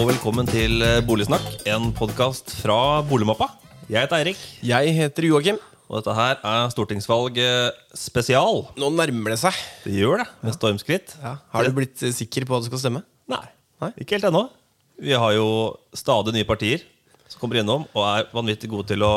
[0.00, 3.50] og velkommen til eh, Boligsnakk, en podkast fra Boligmappa.
[3.90, 5.58] Jeg heter Eirik, Jeg heter Joakim.
[5.90, 8.62] og dette her er stortingsvalg eh, spesial.
[8.80, 9.58] Nå nærmer det seg.
[9.84, 11.12] Det gjør det, med stormskritt.
[11.20, 13.02] Har du blitt eh, sikker på at du skal stemme?
[13.28, 13.42] Nei,
[13.84, 13.90] Nei.
[14.00, 14.46] ikke helt ennå.
[15.04, 15.50] Vi har jo
[15.92, 16.86] stadig nye partier
[17.28, 19.12] som kommer innom og er vanvittig gode til å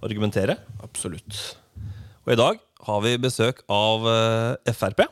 [0.00, 0.56] argumentere.
[0.80, 1.42] Absolutt.
[2.24, 4.08] Og i dag har vi besøk av
[4.72, 5.04] Frp.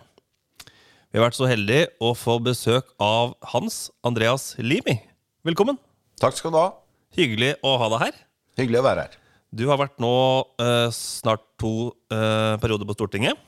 [1.16, 4.98] Vi har vært så heldige å få besøk av Hans Andreas Limi.
[5.48, 5.78] Velkommen.
[6.20, 6.66] Takk skal du ha.
[7.16, 8.18] Hyggelig å ha deg her.
[8.60, 9.14] Hyggelig å være her.
[9.56, 10.10] Du har vært nå
[10.60, 11.70] eh, snart to
[12.12, 13.40] eh, perioder på Stortinget.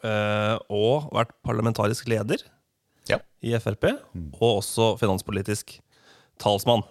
[0.00, 2.40] eh, og vært parlamentarisk leder
[3.10, 3.18] Ja.
[3.44, 3.90] i Frp.
[4.40, 5.76] Og også finanspolitisk
[6.40, 6.86] talsmann.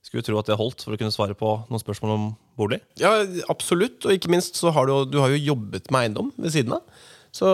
[0.00, 2.80] Skulle tro at det holdt for å kunne svare på noen spørsmål om bolig.
[2.96, 3.12] Ja,
[3.52, 4.00] absolutt.
[4.08, 7.12] Og ikke minst så har du, du har jo jobbet med eiendom ved siden av.
[7.34, 7.48] Så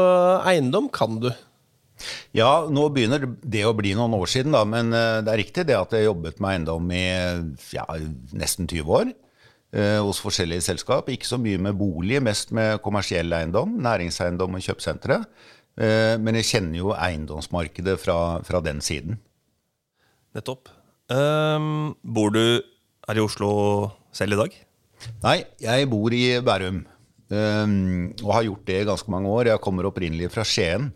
[0.44, 1.30] eiendom kan du.
[2.36, 5.66] Ja, nå begynner det å bli noen år siden, da, men eh, det er riktig
[5.68, 7.04] det at jeg jobbet med eiendom i
[7.76, 7.84] ja,
[8.36, 9.12] nesten 20 år.
[9.76, 11.10] eh, hos forskjellige selskap.
[11.12, 15.20] Ikke så mye med bolig, mest med kommersiell eiendom, næringseiendom og kjøpesentre.
[15.80, 19.20] Eh, men jeg kjenner jo eiendomsmarkedet fra, fra den siden.
[20.36, 20.70] Nettopp.
[21.10, 22.62] Um, bor du
[23.08, 23.50] her i Oslo
[24.14, 24.58] selv i dag?
[25.24, 26.84] Nei, jeg bor i Bærum.
[27.34, 29.52] Ehm, og har gjort det i ganske mange år.
[29.52, 30.90] Jeg kommer opprinnelig fra Skien.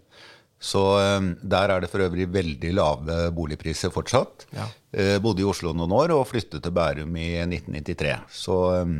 [0.64, 4.46] Så um, der er det for øvrig veldig lave boligpriser fortsatt.
[4.54, 4.68] Ja.
[4.96, 8.14] Uh, bodde i Oslo noen år og flyttet til Bærum i 1993.
[8.32, 8.94] Så um,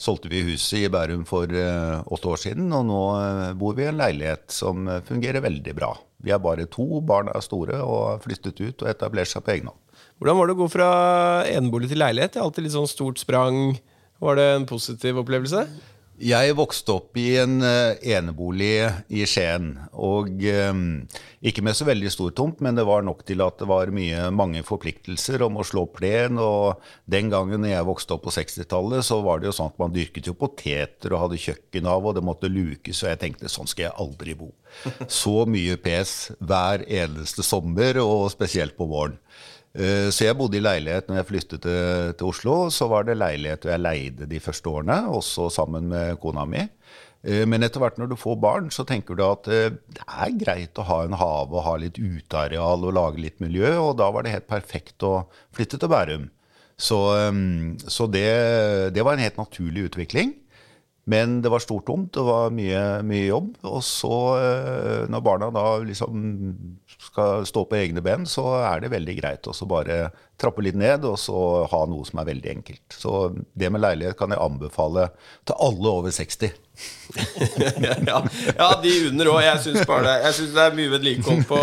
[0.00, 3.86] solgte vi huset i Bærum for uh, åtte år siden, og nå uh, bor vi
[3.86, 5.92] i en leilighet som fungerer veldig bra.
[6.22, 9.54] Vi er bare to, barna er store og har flyttet ut og etablert seg på
[9.54, 9.78] egen hånd.
[10.18, 10.90] Hvordan var det å gå fra
[11.50, 12.34] enebolig til leilighet?
[12.34, 13.78] Det er alltid litt sånn stort sprang.
[14.22, 15.64] Var det en positiv opplevelse?
[16.22, 19.72] Jeg vokste opp i en eh, enebolig i Skien.
[19.98, 20.70] Og eh,
[21.42, 24.28] ikke med så veldig stor tomt, men det var nok til at det var mye,
[24.30, 26.38] mange forpliktelser om å slå plen.
[26.38, 26.78] Og
[27.10, 30.30] den gangen jeg vokste opp på 60-tallet, så var det jo sånn at man dyrket
[30.30, 33.02] jo poteter og hadde kjøkken av, og det måtte lukes.
[33.02, 34.52] Og jeg tenkte sånn skal jeg aldri bo.
[35.22, 39.18] Så mye pes hver eneste sommer, og spesielt på våren.
[39.74, 42.56] Eh, Så jeg bodde i leilighet når jeg flyttet til, til Oslo.
[42.70, 46.66] Så var det leilighet jeg leide de første årene, også sammen med kona mi.
[47.24, 50.36] Eh, Men etter hvert når du får barn, så tenker du at eh, det er
[50.38, 54.10] greit å ha en hage og ha litt uteareal og lage litt miljø, og da
[54.12, 56.30] var det helt perfekt å flytte til Bærum.
[56.82, 56.96] Så,
[57.86, 58.26] så det,
[58.96, 60.32] det var en helt naturlig utvikling.
[61.10, 63.56] Men det var stort tomt, det var mye, mye jobb.
[63.66, 66.20] Og så, eh, når barna da liksom
[67.08, 70.04] skal stå på egne ben, så er det veldig greit å bare
[70.42, 71.38] trappe litt ned og så
[71.70, 72.84] ha noe som er veldig enkelt.
[72.94, 75.08] Så det med leilighet kan jeg anbefale
[75.48, 76.52] til alle over 60.
[78.08, 78.18] ja,
[78.56, 79.40] ja, de under òg.
[79.44, 81.58] Jeg syns det det er mye vedlikehold på,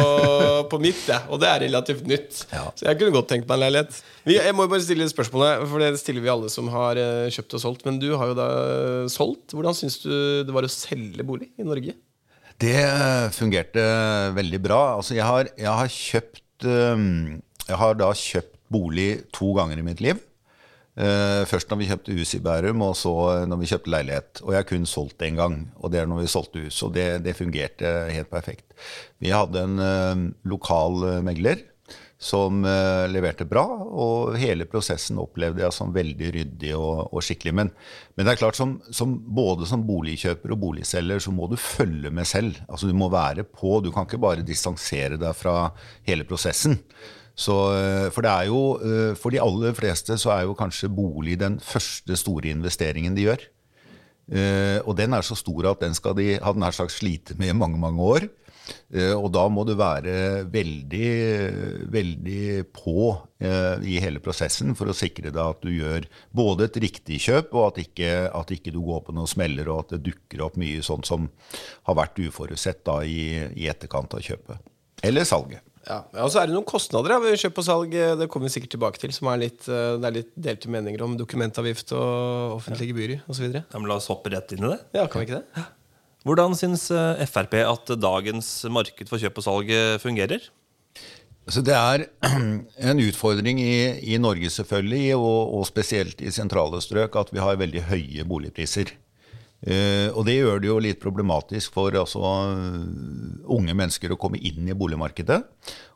[0.71, 1.21] på mitt, ja.
[1.29, 2.43] og det er relativt nytt.
[2.53, 2.67] Ja.
[2.77, 4.01] Så jeg kunne godt tenkt meg en leilighet.
[4.29, 7.63] Jeg må bare stille spørsmålet, for det stiller vi alle som har eh, kjøpt og
[7.63, 7.87] solgt.
[7.87, 8.49] Men du har jo da
[9.11, 9.55] solgt.
[9.55, 10.11] Hvordan syns du
[10.45, 11.97] det var å selge bolig i Norge?
[12.59, 12.79] Det
[13.33, 13.83] fungerte
[14.35, 14.81] veldig bra.
[14.99, 20.03] Altså, jeg har, jeg har kjøpt Jeg har da kjøpt bolig to ganger i mitt
[20.03, 20.19] liv.
[20.99, 23.13] Eh, først når vi kjøpte hus i Bærum, og så
[23.47, 24.43] når vi kjøpte leilighet.
[24.43, 26.81] Og jeg har kun solgt én gang, og det er når vi solgte hus.
[26.85, 28.73] Og det, det fungerte helt perfekt.
[29.19, 31.65] Vi hadde en lokal øh, megler
[32.19, 37.53] som eh, leverte bra, og hele prosessen opplevde jeg som veldig ryddig og, og skikkelig.
[37.55, 37.71] Men,
[38.17, 42.11] men det er klart, som, som, både som boligkjøper og boligselger, så må du følge
[42.11, 42.59] med selv.
[42.67, 45.71] Altså Du må være på, du kan ikke bare distansere deg fra
[46.09, 46.75] hele prosessen.
[47.39, 50.91] Så, eh, for det er jo, eh, for de aller fleste så er jo kanskje
[50.91, 53.45] bolig den første store investeringen de gjør.
[54.29, 57.53] Eh, og den er så stor at den skal de ha nær sagt slite med
[57.53, 58.29] i mange, mange år.
[59.17, 61.07] Og da må du være veldig,
[61.89, 63.15] veldig på
[63.81, 66.05] i hele prosessen for å sikre deg at du gjør
[66.37, 69.87] både et riktig kjøp, og at ikke, at ikke du går på noen smeller, og
[69.87, 71.25] at det dukker opp mye sånt som
[71.89, 74.69] har vært uforutsett da i, i etterkant av kjøpet.
[75.01, 75.65] Eller salget.
[75.87, 77.95] Ja, Og så er det noen kostnader ved kjøp og salg.
[78.19, 79.13] Det kommer vi sikkert tilbake til.
[79.15, 83.47] Som er litt, eh, det er litt delte meninger om dokumentavgift og offentlige gebyrer osv.
[83.61, 84.79] Ja, men la oss hoppe rett inn i det.
[84.99, 85.65] Ja, kan vi ikke det?
[86.27, 90.49] Hvordan syns eh, Frp at dagens marked for kjøp og salg eh, fungerer?
[91.49, 92.05] Så det er
[92.91, 93.75] en utfordring i,
[94.13, 98.93] i Norge selvfølgelig, og, og spesielt i sentrale strøk, at vi har veldig høye boligpriser.
[99.59, 102.21] Eh, og det gjør det jo litt problematisk for altså,
[103.51, 105.39] unge mennesker å komme inn i boligmarkedet.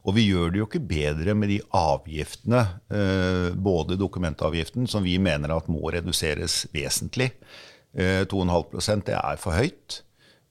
[0.03, 5.15] Og vi gjør det jo ikke bedre med de avgiftene, uh, både dokumentavgiften, som vi
[5.15, 7.29] mener at må reduseres vesentlig.
[7.95, 10.03] Uh, 2,5 det er for høyt.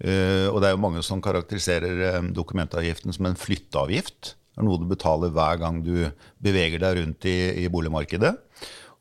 [0.03, 4.35] Eh, og det er jo mange som karakteriserer eh, dokumentavgiften som en flytteavgift.
[4.53, 5.95] Det er noe du betaler hver gang du
[6.43, 8.35] beveger deg rundt i, i boligmarkedet.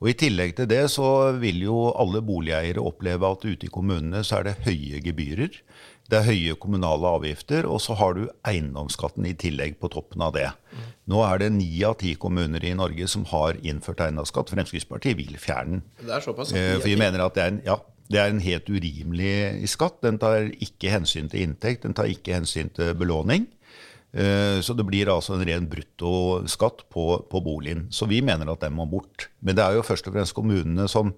[0.02, 1.08] Og I tillegg til det så
[1.38, 5.60] vil jo alle boligeiere oppleve at ute i kommunene så er det høye gebyrer.
[6.12, 10.34] Det er høye kommunale avgifter, og så har du eiendomsskatten i tillegg på toppen av
[10.36, 10.50] det.
[11.08, 14.52] Nå er det ni av ti kommuner i Norge som har innført eiendomsskatt.
[14.52, 15.86] Fremskrittspartiet vil fjerne den.
[16.02, 16.52] Det er såpass.
[16.52, 17.78] Eh, For vi mener at det er en, ja,
[18.12, 20.02] det er en helt urimelig skatt.
[20.04, 23.48] Den tar ikke hensyn til inntekt, den tar ikke hensyn til belåning.
[24.14, 27.88] Eh, Så det blir altså en ren bruttoskatt på, på boligen.
[27.92, 29.30] Så vi mener at den må bort.
[29.40, 31.14] Men det er jo først og fremst kommunene som,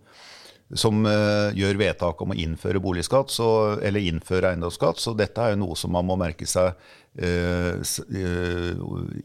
[0.73, 3.47] som eh, gjør vedtak om å innføre boligskatt, så,
[3.81, 5.01] eller innføre eiendomsskatt.
[5.01, 6.77] Så dette er jo noe som man må merke seg
[7.17, 8.69] eh, eh,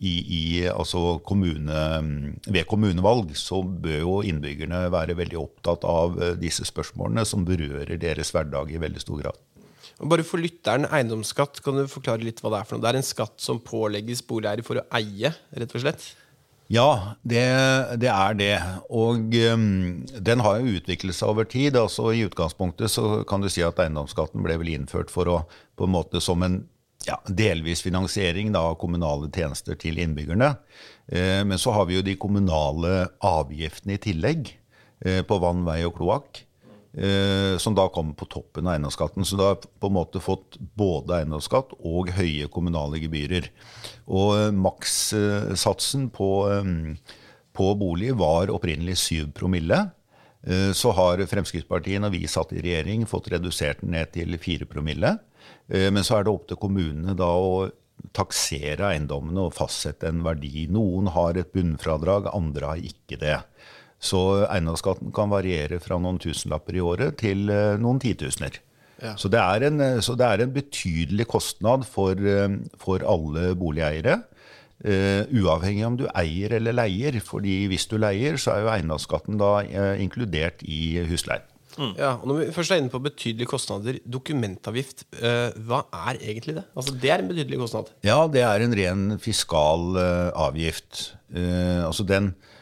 [0.01, 0.43] i, i
[0.73, 1.85] altså kommune,
[2.49, 3.37] ved kommunevalg.
[3.37, 8.81] Så bør jo innbyggerne være veldig opptatt av disse spørsmålene som berører deres hverdag i
[8.81, 9.45] veldig stor grad.
[9.99, 12.85] Bare for lytteren, eiendomsskatt, kan du forklare litt hva det er for noe?
[12.85, 16.05] Det er en skatt som pålegges boligeiere for å eie, rett og slett?
[16.71, 17.43] Ja, det,
[17.99, 18.55] det er det.
[18.93, 21.79] Og um, den har jo utviklet seg over tid.
[21.81, 25.39] altså I utgangspunktet så kan du si at eiendomsskatten ble vel innført for å
[25.79, 26.61] på en måte som en
[27.09, 30.53] ja, delvis finansiering da, av kommunale tjenester til innbyggerne.
[31.09, 34.53] Eh, men så har vi jo de kommunale avgiftene i tillegg
[35.07, 36.45] eh, på vann, vei og kloakk.
[36.97, 39.25] Eh, som da kommer på toppen av eiendomsskatten.
[39.25, 43.51] Så du har på en måte fått både eiendomsskatt og høye kommunale gebyrer.
[44.09, 47.21] Og eh, makssatsen på, eh,
[47.53, 49.89] på bolig var opprinnelig 7 promille.
[50.49, 55.11] Så har Fremskrittspartiet, når vi satt i regjering, fått redusert den ned til 4 promille.
[55.67, 57.67] Men så er det opp til kommunene da å
[58.15, 60.69] taksere eiendommene og fastsette en verdi.
[60.73, 63.35] Noen har et bunnfradrag, andre har ikke det.
[63.99, 68.61] Så eiendomsskatten kan variere fra noen tusenlapper i året til eh, noen titusener.
[69.03, 69.15] Ja.
[69.19, 74.23] Så, det er en, så det er en betydelig kostnad for, eh, for alle boligeiere.
[74.79, 77.17] Uh, uavhengig om du eier eller leier.
[77.19, 81.43] fordi hvis du leier, så er jo eiendomsskatten da uh, inkludert i husleien.
[81.99, 86.59] Ja, og Når vi først er inne på betydelige kostnader, dokumentavgift, uh, hva er egentlig
[86.59, 86.65] det?
[86.75, 87.91] Altså, Det er en betydelig kostnad.
[88.07, 91.15] Ja, det er en ren fiskal eh, avgift.
[91.35, 92.58] Eh, altså den eh,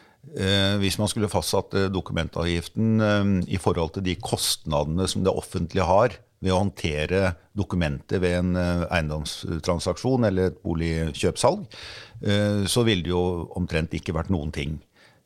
[0.81, 5.87] Hvis man skulle fastsatt eh, dokumentavgiften eh, i forhold til de kostnadene som det offentlige
[5.87, 11.65] har ved å håndtere dokumenter ved en eh, eiendomstransaksjon eller et boligkjøpsalg,
[12.21, 13.23] eh, så ville det jo
[13.57, 14.77] omtrent ikke vært noen ting.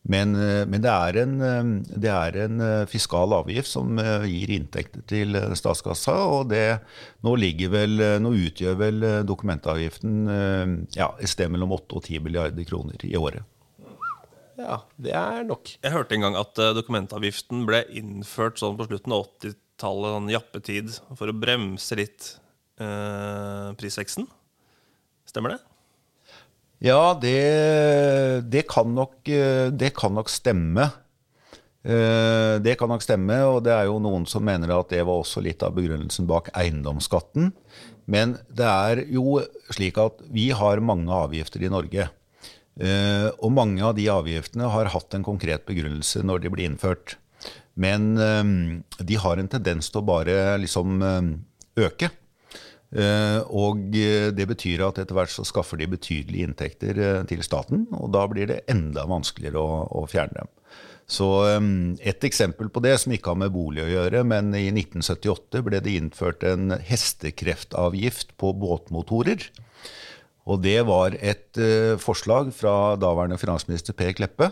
[0.02, 4.26] Men, eh, men det, er en, eh, det er en eh, fiskal avgift som eh,
[4.32, 6.16] gir inntekter til eh, statskassa.
[6.32, 6.80] Og det,
[7.22, 12.08] nå, vel, eh, nå utgjør vel eh, dokumentavgiften eh, ja, et sted mellom 8 og
[12.08, 13.46] 10 milliarder kroner i året.
[14.60, 15.72] Ja, det er nok.
[15.82, 20.32] Jeg hørte en gang at eh, dokumentavgiften ble innført sånn på slutten av 80-tallet, sånn
[20.34, 22.34] jappetid, for å bremse litt
[22.82, 24.28] eh, prisveksten.
[25.30, 25.62] Stemmer det?
[26.82, 27.38] Ja, det,
[28.50, 30.90] det, kan nok, eh, det kan nok stemme.
[31.82, 35.22] Eh, Det kan nok stemme, og det er jo noen som mener at det var
[35.24, 37.52] også litt av begrunnelsen bak eiendomsskatten.
[38.06, 39.40] Men det er jo
[39.74, 42.10] slik at vi har mange avgifter i Norge.
[42.80, 47.18] Eh, Og mange av de avgiftene har hatt en konkret begrunnelse når de blir innført.
[47.76, 51.32] Men eh, de har en tendens til å bare liksom eh,
[51.88, 52.14] øke.
[52.92, 58.26] Og det betyr at etter hvert så skaffer de betydelige inntekter til staten, og da
[58.28, 60.50] blir det enda vanskeligere å, å fjerne dem.
[61.08, 61.30] Så
[62.04, 65.80] Et eksempel på det, som ikke har med bolig å gjøre, men i 1978 ble
[65.80, 69.48] det innført en hestekreftavgift på båtmotorer.
[70.52, 74.52] Og det var et eh, forslag fra daværende finansminister Per Kleppe.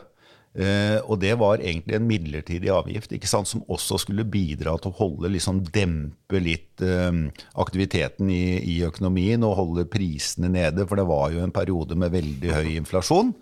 [0.57, 5.29] Eh, og det var egentlig en midlertidig avgift som også skulle bidra til å holde,
[5.29, 7.11] liksom dempe litt eh,
[7.53, 12.15] aktiviteten i, i økonomien og holde prisene nede, for det var jo en periode med
[12.15, 13.35] veldig høy inflasjon.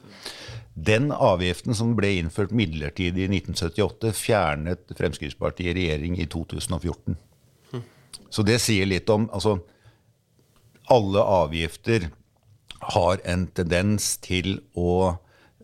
[0.77, 7.17] Den avgiften som ble innført midlertidig i 1978, fjernet Fremskrittspartiet i regjering i 2014.
[8.29, 9.57] Så det sier litt om altså,
[10.91, 12.09] Alle avgifter
[12.79, 15.17] har en tendens til å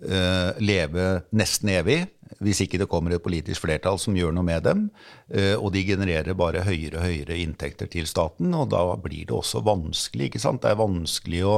[0.03, 2.01] eh, leve nesten evig,
[2.43, 4.88] hvis ikke det kommer et politisk flertall som gjør noe med dem.
[5.29, 9.38] Eh, og de genererer bare høyere og høyere inntekter til staten, og da blir det
[9.38, 10.32] også vanskelig.
[10.32, 10.63] ikke sant?
[10.63, 11.55] Det er vanskelig å,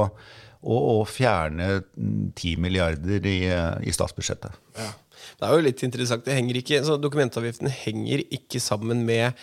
[0.60, 3.40] å, å fjerne mm, 10 milliarder i,
[3.86, 4.62] i statsbudsjettet.
[4.78, 4.92] Ja.
[5.36, 6.24] Det er jo litt interessant.
[6.26, 9.36] Det henger ikke, så Dokumentavgiften henger ikke sammen med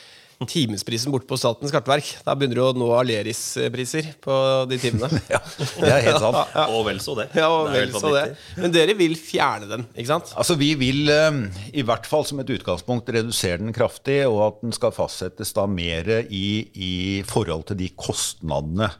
[0.50, 2.08] timesprisen borte på Statens kartverk.
[2.26, 4.38] Da begynner du å nå Aleris-priser på
[4.70, 5.10] de timene.
[5.34, 5.40] Ja,
[5.80, 6.56] det er helt sant.
[6.76, 7.28] Og vel så det.
[7.38, 8.26] Ja, Det er vel så det.
[8.60, 10.34] Men dere vil fjerne den, ikke sant?
[10.40, 11.40] Altså Vi vil eh,
[11.74, 15.66] i hvert fall som et utgangspunkt redusere den kraftig, og at den skal fastsettes da
[15.70, 16.94] mer i, i
[17.30, 18.92] forhold til de kostnadene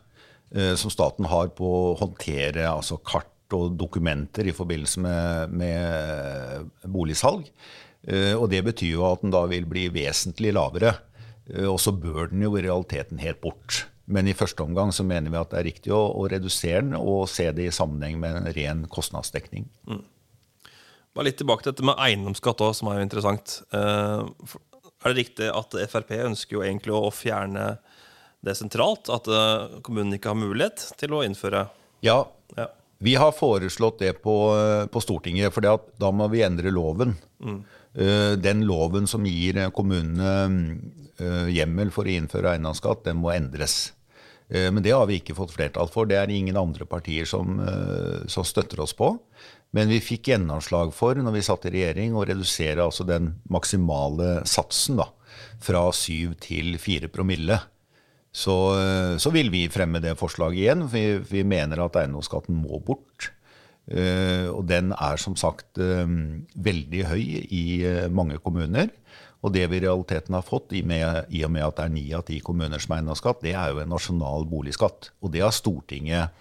[0.56, 6.90] eh, som staten har på å håndtere altså kart og dokumenter i forbindelse med, med
[6.90, 7.46] boligsalg.
[8.04, 10.96] Eh, og det betyr jo at den da vil bli vesentlig lavere.
[11.52, 13.86] Eh, og så bør den jo i realiteten helt bort.
[14.06, 16.98] Men i første omgang så mener vi at det er riktig å, å redusere den
[17.00, 19.70] og se det i sammenheng med en ren kostnadsdekning.
[19.88, 20.04] Mm.
[21.14, 23.60] Bare litt tilbake til dette med eiendomsskatt òg, som er jo interessant.
[23.76, 24.56] Eh,
[25.04, 27.74] er det riktig at Frp ønsker jo egentlig å fjerne
[28.44, 29.12] det sentralt?
[29.12, 29.28] At
[29.84, 31.66] kommunen ikke har mulighet til å innføre
[32.04, 32.24] Ja.
[32.56, 32.70] ja.
[33.04, 34.36] Vi har foreslått det på,
[34.88, 37.18] på Stortinget, for da må vi endre loven.
[37.44, 37.60] Mm.
[37.94, 40.32] Den loven som gir kommunene
[41.22, 43.94] Eh, hjemmel for å innføre eiendomsskatt, den må endres.
[44.50, 46.10] Eh, men det har vi ikke fått flertall for.
[46.10, 49.20] Det er ingen andre partier som, eh, som støtter oss på.
[49.74, 54.46] Men vi fikk gjennomslag for, når vi satt i regjering, å redusere altså den maksimale
[54.46, 55.08] satsen da,
[55.60, 57.60] fra 7 til 4 promille.
[58.34, 58.74] Så,
[59.22, 63.30] så, vil vi fremme det forslaget igjen, for vi, vi mener at eiendomsskatten må bort.
[63.84, 66.08] Uh, og den er som sagt uh,
[66.56, 68.88] veldig høy i uh, mange kommuner.
[69.44, 71.92] Og det vi i realiteten har fått, i, med, i og med at det er
[71.92, 75.10] ni av ti kommuner som har eiendomsskatt, det er jo en nasjonal boligskatt.
[75.20, 76.40] Og det har Stortinget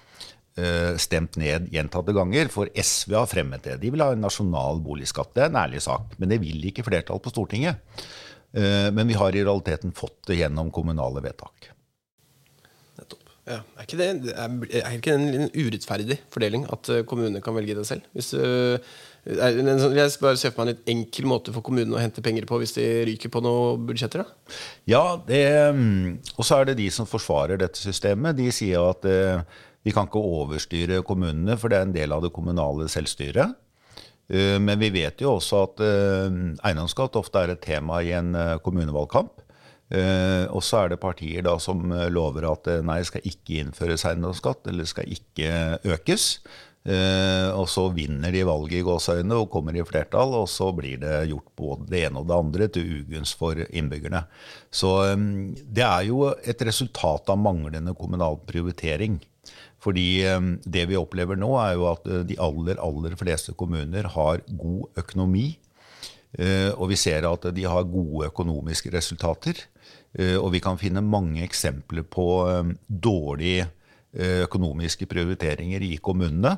[1.00, 3.78] stemt ned gjentatte ganger, for SV har fremmet det.
[3.80, 5.32] De vil ha en nasjonal boligskatt.
[5.32, 6.12] Det er en ærlig sak.
[6.20, 8.04] Men det vil ikke flertall på Stortinget.
[8.52, 11.72] Men vi har i realiteten fått det gjennom kommunale vedtak.
[13.42, 17.74] Ja, er, ikke det, er ikke det en urettferdig fordeling at eh, kommunene kan velge
[17.74, 18.04] det selv?
[18.14, 18.78] Hvis uh,
[19.22, 22.42] Sånn, jeg bare ser for meg en litt enkel måte for kommunene å hente penger
[22.48, 24.24] på hvis de ryker på noen budsjetter?
[24.24, 24.56] da?
[24.90, 25.02] Ja,
[25.78, 28.34] mm, og så er det de som forsvarer dette systemet.
[28.40, 29.44] De sier at eh,
[29.86, 33.54] vi kan ikke overstyre kommunene, for det er en del av det kommunale selvstyret.
[34.26, 38.34] Eh, men vi vet jo også at eh, eiendomsskatt ofte er et tema i en
[38.66, 39.41] kommunevalgkamp.
[39.92, 44.88] Og så er det partier da som lover at nei, skal ikke innføres eiendomsskatt, eller
[44.88, 45.50] skal ikke
[45.92, 46.38] økes.
[46.82, 50.98] Eh, og så vinner de valget i gåseøynene og kommer i flertall, og så blir
[51.02, 54.24] det gjort både det ene og det andre til ugunst for innbyggerne.
[54.74, 55.26] Så eh,
[55.62, 59.20] det er jo et resultat av manglende kommunal prioritering.
[59.82, 64.42] Fordi eh, det vi opplever nå, er jo at de aller, aller fleste kommuner har
[64.50, 65.52] god økonomi.
[66.32, 69.58] Og vi ser at de har gode økonomiske resultater.
[70.12, 72.26] Og vi kan finne mange eksempler på
[72.86, 73.64] dårlige
[74.44, 76.52] økonomiske prioriteringer i kommunene.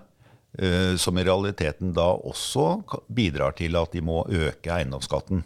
[0.58, 5.42] Eh, som i realiteten da også bidrar til at de må øke eiendomsskatten.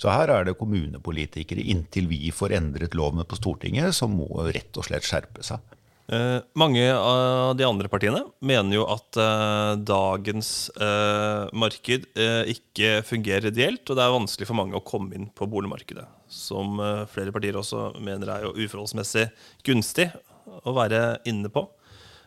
[0.00, 4.76] Så her er det kommunepolitikere, inntil vi får endret lovene på Stortinget, som må rett
[4.76, 5.60] og slett skjerpe seg.
[6.08, 13.00] Eh, mange av de andre partiene mener jo at eh, dagens eh, marked eh, ikke
[13.04, 16.06] fungerer ideelt, og det er vanskelig for mange å komme inn på boligmarkedet.
[16.28, 19.28] Som eh, flere partier også mener er jo uforholdsmessig
[19.66, 20.08] gunstig
[20.66, 21.66] å være inne på.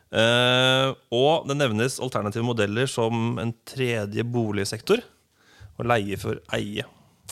[0.09, 5.03] Uh, og det nevnes alternative modeller som en tredje boligsektor
[5.77, 6.85] og leie for eie.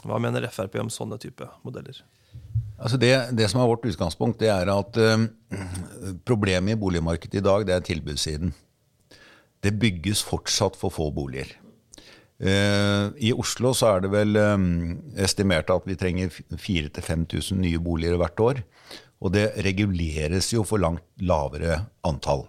[0.06, 2.04] Hva mener Frp om sånne type modeller?
[2.78, 5.26] Altså det, det, som er vårt utgangspunkt, det er at uh,
[6.30, 8.54] problemet i boligmarkedet i dag det er tilbudssiden.
[9.66, 11.50] Det bygges fortsatt for få boliger.
[12.38, 14.68] Uh, I Oslo så er det vel um,
[15.18, 18.62] estimert at vi trenger 4000-5000 nye boliger hvert år.
[19.18, 22.46] Og det reguleres jo for langt lavere antall.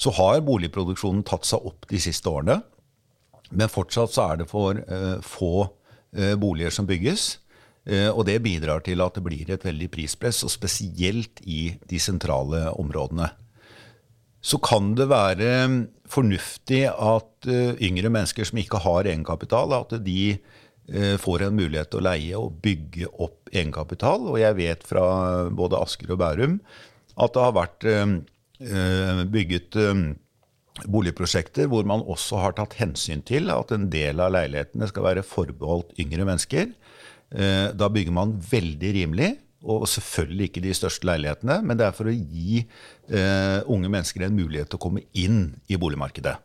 [0.00, 2.62] Så har boligproduksjonen tatt seg opp de siste årene.
[3.52, 5.68] Men fortsatt så er det for uh, få
[6.40, 7.36] boliger som bygges.
[7.86, 12.64] Og det bidrar til at det blir et veldig prispress, og spesielt i de sentrale
[12.74, 13.28] områdene.
[14.40, 15.50] Så kan det være
[16.08, 17.48] fornuftig at
[17.84, 20.38] yngre mennesker som ikke har egenkapital, at de
[21.20, 24.24] får en mulighet til å leie og bygge opp egenkapital.
[24.32, 25.04] Og jeg vet fra
[25.52, 26.56] både Asker og Bærum
[27.20, 27.86] at det har vært
[28.60, 30.00] Eh, bygget eh,
[30.84, 35.24] boligprosjekter hvor man også har tatt hensyn til at en del av leilighetene skal være
[35.24, 36.66] forbeholdt yngre mennesker.
[37.32, 41.96] Eh, da bygger man veldig rimelig, og selvfølgelig ikke de største leilighetene, men det er
[41.96, 42.62] for å gi
[43.68, 46.36] unge mennesker en mulighet til å komme inn i boligmarkedet.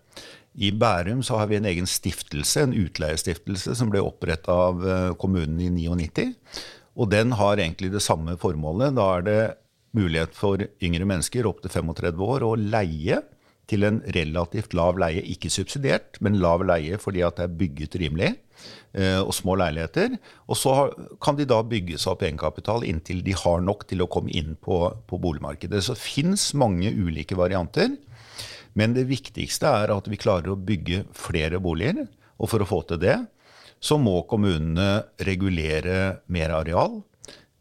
[0.56, 4.84] I Bærum så har vi en egen stiftelse, en utleiestiftelse, som ble opprettet av
[5.22, 6.34] kommunen i 99.
[6.96, 8.96] Og den har egentlig det samme formålet.
[9.00, 9.40] Da er det
[9.96, 13.22] mulighet for yngre mennesker opp til 35 år å leie
[13.70, 17.98] til en relativt lav leie, ikke subsidiert, men lav leie fordi at det er bygget
[18.02, 18.45] rimelig, eh,
[18.96, 20.14] og små leiligheter.
[20.48, 20.74] Og så
[21.20, 24.54] kan de da bygge seg opp egenkapital inntil de har nok til å komme inn
[24.56, 25.82] på, på boligmarkedet.
[25.84, 27.98] Så det fins mange ulike varianter.
[28.76, 32.06] Men det viktigste er at vi klarer å bygge flere boliger.
[32.40, 33.18] Og for å få til det,
[33.80, 37.02] så må kommunene regulere mer areal.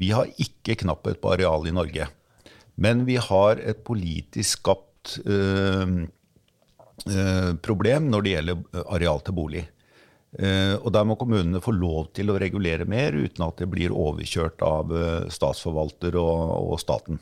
[0.00, 2.08] Vi har ikke knapphet på areal i Norge.
[2.74, 6.06] Men vi har et politisk skapt øh,
[7.62, 9.64] problem når det gjelder areal til bolig.
[10.34, 14.64] Og Der må kommunene få lov til å regulere mer uten at det blir overkjørt
[14.66, 14.90] av
[15.30, 17.20] statsforvalter og, og staten.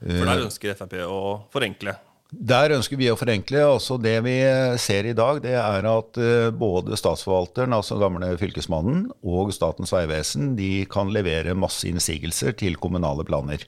[0.00, 1.20] For der ønsker Frp å
[1.54, 1.94] forenkle?
[2.34, 3.62] Der ønsker vi å forenkle.
[3.76, 4.34] Også det vi
[4.80, 10.54] ser i dag, det er at eh, både Statsforvalteren, altså gamle Fylkesmannen, og Statens vegvesen
[10.58, 13.66] de kan levere masse innsigelser til kommunale planer.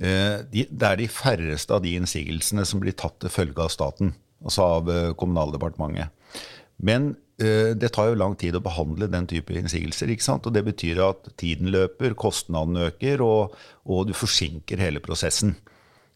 [0.00, 4.14] Eh, det er de færreste av de innsigelsene som blir tatt til følge av staten,
[4.42, 6.10] altså av eh, Kommunaldepartementet.
[6.76, 10.08] Men det tar jo lang tid å behandle den type innsigelser.
[10.08, 10.46] ikke sant?
[10.48, 15.52] Og Det betyr at tiden løper, kostnadene øker, og, og du forsinker hele prosessen.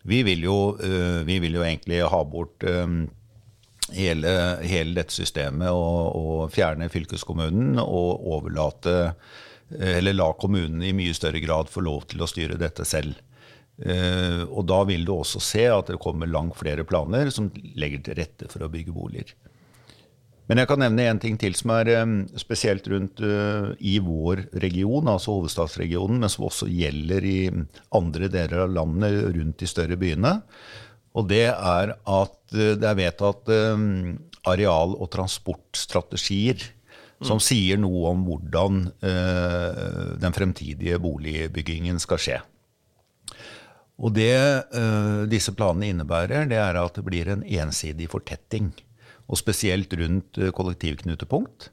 [0.02, 2.86] Vi vil jo, eh, vi vil jo egentlig ha bort eh,
[3.96, 4.34] hele,
[4.64, 11.14] hele dette systemet og, og, fjerne fylkeskommunen og overlate eh, Eller la kommunene i mye
[11.14, 13.20] større grad få lov til å styre dette selv.
[13.80, 17.46] Og da vil du også se at det kommer langt flere planer som
[17.80, 19.30] legger til rette for å bygge boliger.
[20.50, 21.92] Men jeg kan nevne en ting til som er
[22.40, 23.20] spesielt rundt
[23.86, 27.36] i vår region, altså hovedstadsregionen, men som også gjelder i
[27.94, 30.40] andre deler av landet rundt de større byene.
[31.14, 33.54] Og det er at det er vedtatt
[34.50, 36.66] areal- og transportstrategier
[37.22, 37.46] som mm.
[37.46, 38.82] sier noe om hvordan
[40.18, 42.42] den fremtidige boligbyggingen skal skje.
[44.02, 44.34] Og det
[45.30, 48.72] disse planene innebærer, det er at det blir en ensidig fortetting
[49.30, 51.70] og spesielt rundt eh, kollektivknutepunkt.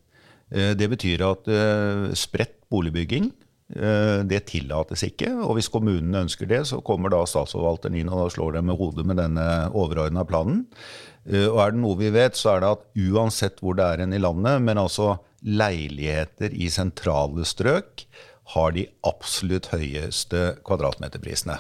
[0.54, 3.34] Eh, det betyr at eh, spredt boligbygging
[3.68, 5.28] det tillates ikke.
[5.44, 9.04] Og hvis kommunene ønsker det, så kommer da statsforvalteren inn og slår dem med hodet
[9.04, 9.44] med denne
[9.76, 10.62] overordna planen.
[11.28, 14.16] Og er det noe vi vet, så er det at uansett hvor det er en
[14.16, 18.06] i landet, men altså leiligheter i sentrale strøk
[18.56, 21.60] har de absolutt høyeste kvadratmeterprisene.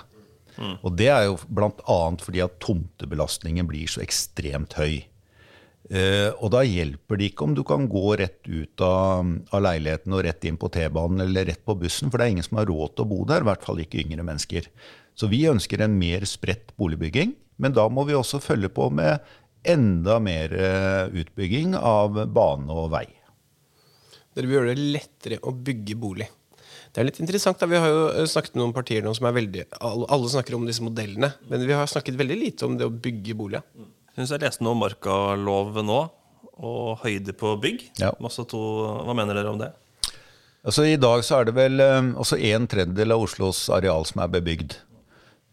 [0.55, 0.77] Mm.
[0.79, 1.99] Og det er jo bl.a.
[2.23, 5.03] fordi at tomtebelastningen blir så ekstremt høy.
[5.87, 10.15] Uh, og da hjelper det ikke om du kan gå rett ut av, av leiligheten
[10.17, 12.67] og rett inn på T-banen eller rett på bussen, for det er ingen som har
[12.67, 14.67] råd til å bo der, i hvert fall ikke yngre mennesker.
[15.17, 17.31] Så vi ønsker en mer spredt boligbygging,
[17.63, 19.23] men da må vi også følge på med
[19.67, 23.07] enda mer uh, utbygging av bane og vei.
[24.35, 26.27] Dere vil gjøre det lettere å bygge bolig.
[26.91, 27.59] Det er litt interessant.
[27.59, 30.55] da, Vi har jo eh, snakket med noen partier nå som er veldig Alle snakker
[30.57, 33.65] om disse modellene, men vi har snakket veldig lite om det å bygge boliger.
[34.17, 35.97] Syns jeg leste noe om markalov nå,
[36.57, 37.83] og høyde på bygg.
[38.01, 38.09] Ja.
[38.49, 38.61] To,
[39.05, 39.69] hva mener dere om det?
[40.65, 44.23] Altså I dag så er det vel eh, altså en tredjedel av Oslos areal som
[44.25, 44.79] er bebygd.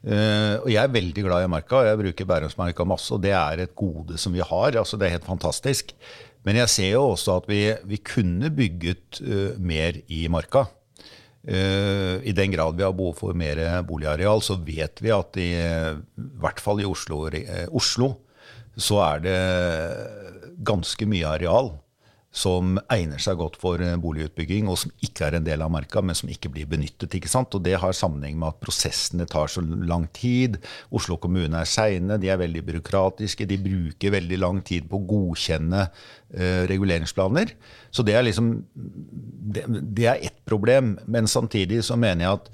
[0.05, 3.13] Uh, og jeg er veldig glad i marka, og jeg bruker Bærumsmarka masse.
[3.13, 4.77] Og det er et gode som vi har.
[4.81, 5.93] altså Det er helt fantastisk.
[6.45, 10.67] Men jeg ser jo også at vi, vi kunne bygget uh, mer i marka.
[11.45, 15.51] Uh, I den grad vi har behov for mer boligareal, så vet vi at i,
[15.53, 17.27] i hvert fall i Oslo,
[17.73, 18.15] Oslo
[18.77, 19.41] så er det
[20.65, 21.75] ganske mye areal
[22.35, 26.03] som egner seg godt for eh, boligutbygging, og som ikke er en del av marka,
[26.03, 27.15] men som ikke blir benyttet.
[27.15, 27.55] ikke sant?
[27.55, 30.59] Og Det har sammenheng med at prosessene tar så lang tid.
[30.91, 35.07] Oslo kommune er seine, de er veldig byråkratiske, de bruker veldig lang tid på å
[35.15, 37.55] godkjenne uh, reguleringsplaner.
[37.95, 40.97] Så det er liksom det, det er ett problem.
[41.07, 42.53] Men samtidig så mener jeg at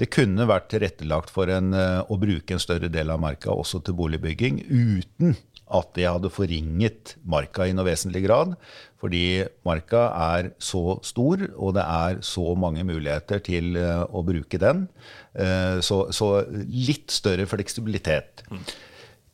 [0.00, 3.78] det kunne vært tilrettelagt for en, uh, å bruke en større del av marka også
[3.86, 5.38] til boligbygging, uten
[5.70, 8.56] at jeg hadde forringet marka i noe vesentlig grad.
[9.00, 10.02] Fordi marka
[10.36, 14.84] er så stor, og det er så mange muligheter til uh, å bruke den.
[15.32, 16.32] Uh, så, så,
[16.68, 18.44] litt større fleksibilitet.
[18.50, 18.64] Mm.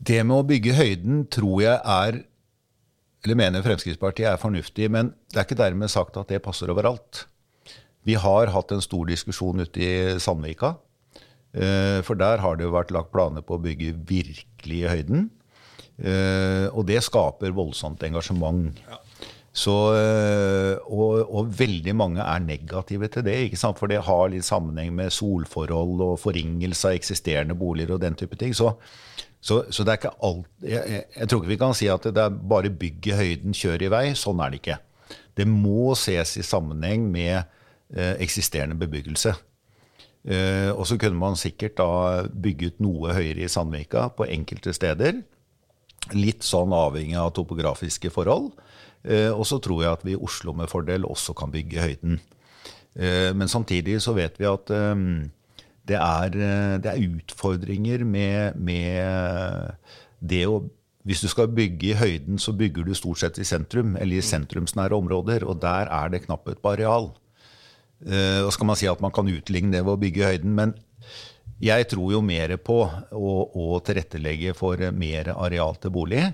[0.06, 2.24] Det med å bygge høyden tror jeg er
[3.26, 7.24] eller mener Fremskrittspartiet er fornuftig, men det er ikke dermed sagt at det passer overalt.
[8.06, 10.76] Vi har hatt en stor diskusjon ute i Sandvika.
[11.56, 15.26] Uh, for der har det jo vært lagt planer på å bygge virkelig i høyden.
[15.96, 18.76] Uh, og det skaper voldsomt engasjement.
[18.84, 19.00] Ja.
[19.56, 24.92] Så, uh, og, og, veldig mange er negative til det, for det har litt sammenheng
[24.92, 28.52] med solforhold og forringelse av eksisterende boliger og den type ting.
[28.52, 28.74] Så,
[29.40, 32.20] så, så det er ikke alt jeg, jeg, tror ikke vi kan si at det
[32.26, 34.06] er bare bygg i høyden, kjør i vei.
[34.18, 34.78] Sånn er det ikke.
[35.36, 39.32] Det må ses i sammenheng med uh, eksisterende bebyggelse.
[40.74, 45.20] og så kunne man sikkert da bygget noe høyere i Sandvika på enkelte steder.
[46.14, 48.52] Litt sånn avhengig av topografiske forhold.
[49.06, 52.20] Eh, og så tror jeg at vi i Oslo med fordel også kan bygge høyden.
[52.96, 54.94] Eh, men samtidig så vet vi at eh,
[55.86, 56.32] det er,
[56.82, 59.76] det er utfordringer med, med,
[60.18, 60.64] det å
[61.06, 64.24] Hvis du skal bygge i høyden, så bygger du stort sett i sentrum, eller i
[64.26, 65.44] sentrumsnære områder.
[65.46, 67.12] Og der er det knapphet på areal.
[68.02, 70.74] Og skal man si at man kan utligne det ved å bygge i høyden, men
[71.62, 76.24] jeg tror jo mer på å, å tilrettelegge for mer areal til bolig.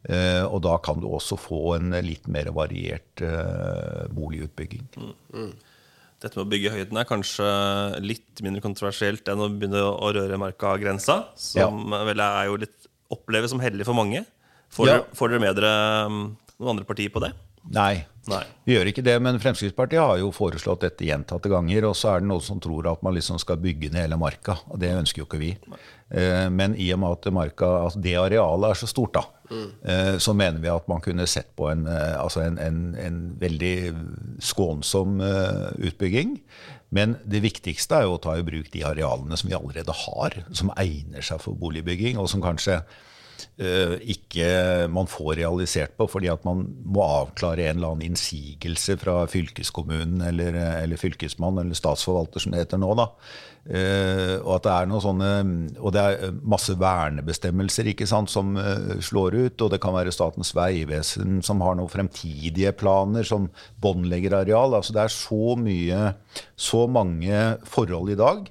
[0.00, 4.86] Uh, og da kan du også få en litt mer variert uh, boligutbygging.
[6.20, 7.48] Dette med å bygge høyden er kanskje
[8.04, 13.52] litt mindre kontroversielt enn å begynne å røre markagrensa, som vel er jo litt oppleves
[13.52, 14.24] som hellig for mange.
[14.70, 14.96] Får, Ja.
[15.00, 15.72] dere, får dere med dere
[16.06, 16.18] um,
[16.60, 17.32] noen andre partier på det?
[17.68, 18.42] Nei, Nei.
[18.64, 19.16] vi gjør ikke det.
[19.22, 21.90] Men Fremskrittspartiet har jo foreslått dette gjentatte ganger.
[21.90, 24.56] Og så er det noen som tror at man liksom skal bygge ned hele marka.
[24.72, 25.50] Og det ønsker jo ikke vi.
[26.10, 29.24] Eh, Men i og med at marka, altså det arealet er så stort, da,
[29.84, 33.20] eh, så mener vi at man kunne sett på en, eh, altså en, en, en
[33.38, 33.74] veldig
[34.40, 36.38] skånsom eh, utbygging.
[36.90, 40.40] Men det viktigste er jo å ta i bruk de arealene som vi allerede har,
[40.50, 42.80] som egner seg for boligbygging, og som kanskje
[43.60, 44.46] ikke
[44.92, 50.22] man får realisert på, fordi at man må avklare en eller annen innsigelse fra fylkeskommunen
[50.26, 52.92] eller, eller fylkesmann eller statsforvalter, som det heter nå.
[52.98, 53.10] da.
[53.68, 55.30] Eh, og at det er noen sånne,
[55.78, 59.64] og det er masse vernebestemmelser ikke sant, som eh, slår ut.
[59.66, 63.50] Og det kan være Statens vegvesen som har noen fremtidige planer som
[63.82, 64.78] båndlegger areal.
[64.78, 66.14] Altså det er så mye,
[66.56, 68.48] så mange forhold i dag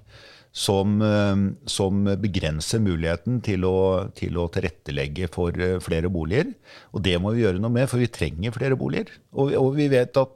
[0.59, 3.77] som, eh, som begrenser muligheten til å,
[4.17, 6.51] til å tilrettelegge for eh, flere boliger.
[6.91, 9.13] Og det må vi gjøre noe med, for vi trenger flere boliger.
[9.31, 10.35] Og, og vi vet at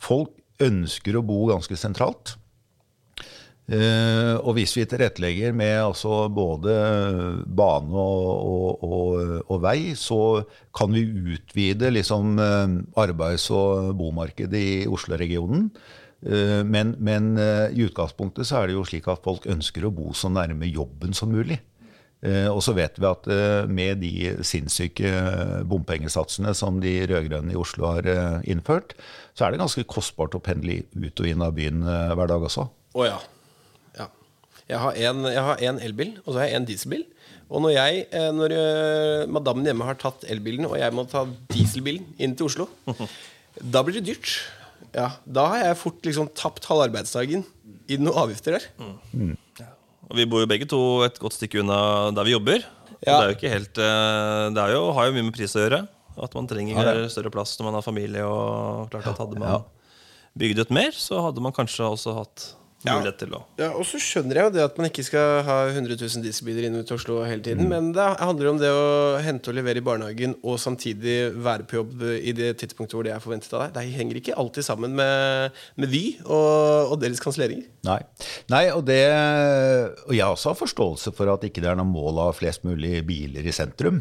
[0.00, 2.36] folk ønsker å bo ganske sentralt.
[3.70, 6.72] Uh, og hvis vi tilrettelegger med altså både
[7.46, 10.42] bane og, og, og, og vei, så
[10.74, 12.34] kan vi utvide liksom,
[12.98, 15.68] arbeids- og bomarkedet i Oslo-regionen.
[16.20, 19.92] Eh, men men eh, i utgangspunktet så er det jo slik at folk ønsker å
[19.94, 21.60] bo så nærme jobben som mulig.
[22.20, 23.28] Eh, og så vet vi at
[23.72, 24.12] med de
[24.44, 25.08] sinnssyke
[25.68, 28.08] bompengesatsene som de rød-grønne i Oslo har
[28.44, 28.92] innført,
[29.32, 32.66] så er det ganske kostbart å pendle ut og inn av byen hver dag også.
[32.92, 33.16] Å ja.
[33.96, 34.10] ja.
[34.68, 37.08] Jeg har en, jeg har en elbil, og så har jeg en dieselbil.
[37.50, 38.04] Og når jeg,
[38.36, 38.52] når
[39.32, 42.68] madammen hjemme har tatt elbilen, og jeg må ta dieselbilen inn til Oslo,
[43.74, 44.36] da blir det dyrt.
[44.94, 47.44] Ja, Da har jeg fort liksom tapt halve arbeidsdagen
[47.90, 48.68] i noen avgifter der.
[50.10, 52.64] Og vi bor jo begge to et godt stykke unna der vi jobber.
[52.64, 53.16] Og Ja.
[53.16, 55.62] Det er jo ikke helt eh, Det er jo, har jo mye med pris å
[55.62, 55.88] gjøre.
[56.20, 57.08] At man trenger Ja, ja.
[57.08, 58.24] større plass når man har familie.
[58.26, 59.62] Og klart at Hadde man
[60.36, 62.59] bygd ut mer, så hadde man kanskje også hatt Ja.
[62.86, 65.56] Mulighet til å Ja, Og så skjønner jeg jo det at man ikke skal ha
[65.68, 67.68] 100 000 dieselbiler inn til Oslo hele tiden.
[67.68, 71.80] Men det handler om det å hente og levere i barnehagen og samtidig være på
[71.80, 73.74] jobb i det tidspunktet hvor det er forventet av deg.
[73.76, 77.68] Det henger ikke alltid sammen med, med Vy og, og deres kanselleringer.
[77.88, 78.00] Nei.
[78.52, 79.02] Nei og, det,
[80.06, 83.00] og jeg også har forståelse for at ikke det er noe mål ha flest mulig
[83.08, 84.00] biler i sentrum.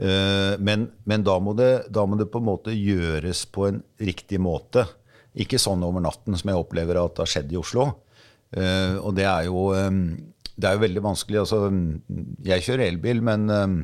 [0.00, 3.82] Eh, Men, men da, må det, da må det på en måte gjøres på en
[4.00, 4.86] riktig måte.
[5.38, 7.90] Ikke sånn over natten som jeg opplever at det har skjedd i Oslo.
[8.50, 10.00] Uh, Og det er jo, um,
[10.56, 11.44] det er jo veldig vanskelig.
[11.44, 11.60] Altså,
[12.46, 13.76] jeg kjører elbil, men, um,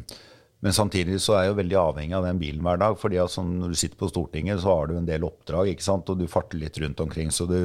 [0.65, 2.99] men samtidig så er jeg jo veldig avhengig av den bilen hver dag.
[2.99, 5.87] fordi at sånn, når du sitter på Stortinget, så har du en del oppdrag, ikke
[5.87, 6.11] sant?
[6.11, 7.31] og du farter litt rundt omkring.
[7.31, 7.63] Så det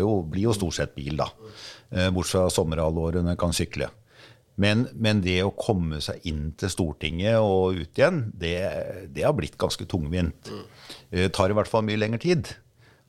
[0.00, 1.28] jo, blir jo stort sett bil, da.
[1.92, 3.90] Uh, Bortsett fra sommerhalvåret når jeg kan sykle.
[4.58, 8.56] Men, men det å komme seg inn til Stortinget og ut igjen, det,
[9.14, 10.50] det har blitt ganske tungvint.
[11.12, 12.50] Det tar i hvert fall mye lengre tid.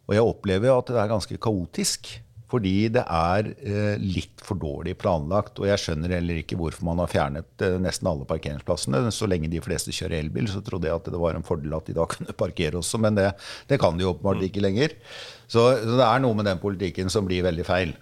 [0.09, 2.09] Og jeg opplever at det er ganske kaotisk.
[2.49, 5.59] Fordi det er eh, litt for dårlig planlagt.
[5.61, 9.03] Og jeg skjønner heller ikke hvorfor man har fjernet eh, nesten alle parkeringsplassene.
[9.13, 11.85] Så lenge de fleste kjører elbil, så trodde jeg at det var en fordel at
[11.85, 13.01] de da kunne parkere også.
[13.05, 13.27] Men det,
[13.69, 14.97] det kan de jo åpenbart ikke lenger.
[15.45, 17.93] Så, så det er noe med den politikken som blir veldig feil.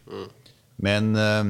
[0.80, 1.44] Men, eh,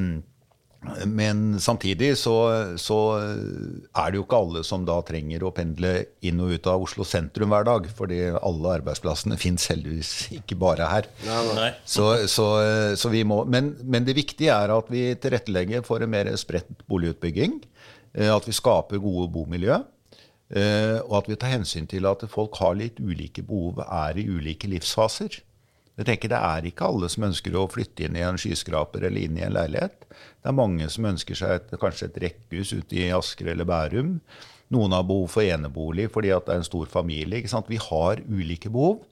[1.10, 2.34] men samtidig så,
[2.80, 5.94] så er det jo ikke alle som da trenger å pendle
[6.26, 7.90] inn og ut av Oslo sentrum hver dag.
[7.98, 11.10] Fordi alle arbeidsplassene fins heldigvis ikke bare her.
[11.58, 11.72] Nei.
[11.84, 12.48] Så, så,
[13.00, 16.70] så vi må, men, men det viktige er at vi tilrettelegger for en mer spredt
[16.88, 17.60] boligutbygging.
[18.14, 19.82] eh, At vi skaper gode bomiljø.
[20.54, 24.28] eh, Og at vi tar hensyn til at folk har litt ulike behov, er i
[24.30, 25.42] ulike livsfaser.
[25.98, 29.24] Jeg tenker Det er ikke alle som ønsker å flytte inn i en skyskraper eller
[29.24, 30.06] inn i en leilighet.
[30.06, 34.20] Det er mange som ønsker seg et, kanskje et rekkehus ute i Asker eller Bærum.
[34.74, 37.42] Noen har behov for enebolig fordi det er en stor familie.
[37.42, 39.06] Vi har ulike behov.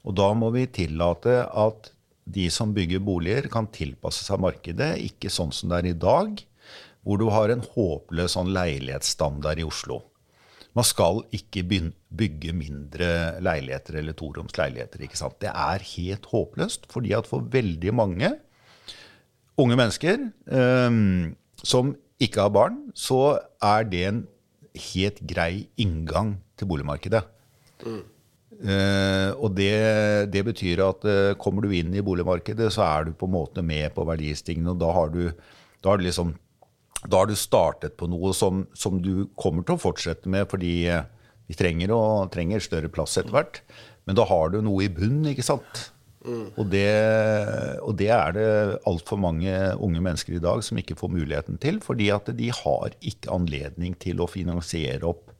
[0.00, 1.92] Og da må vi tillate at
[2.30, 4.94] de som bygger boliger, kan tilpasse seg markedet.
[5.02, 6.40] Ikke sånn som det er i dag,
[7.04, 10.00] hvor du har en håpløs sånn leilighetsstandard i Oslo.
[10.76, 13.08] Man skal ikke bygge mindre
[13.42, 15.02] leiligheter eller toroms leiligheter.
[15.02, 15.40] ikke sant?
[15.42, 18.30] Det er helt håpløst, fordi at for veldig mange
[19.60, 21.00] unge mennesker eh,
[21.62, 24.22] som ikke har barn, så er det en
[24.94, 27.24] helt grei inngang til boligmarkedet.
[28.60, 29.72] Eh, og det,
[30.32, 33.64] det betyr at uh, kommer du inn i boligmarkedet, så er du på en måte
[33.64, 35.22] med på verdistigningen, og da har du,
[35.80, 36.34] da har du liksom
[37.06, 40.74] da har du startet på noe som, som du kommer til å fortsette med, fordi
[40.90, 41.06] eh,
[41.50, 43.56] Vi trenger, og, trenger større plass etter hvert.
[44.06, 45.88] Men da har du noe i bunnen, ikke sant?
[46.20, 46.84] Og, det,
[47.80, 48.46] og det er det
[48.88, 51.78] altfor mange unge mennesker i dag som ikke får muligheten til.
[51.80, 55.30] Fordi at de har ikke anledning til å finansiere opp